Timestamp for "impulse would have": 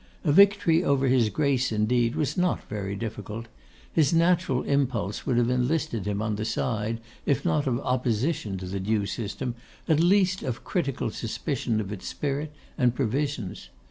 4.63-5.51